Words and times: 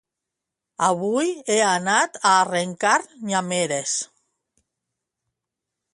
Avui 0.85 1.27
he 1.49 1.57
anat 1.67 2.17
a 2.31 2.33
arrencar 2.39 2.97
nyàmeres 3.33 3.95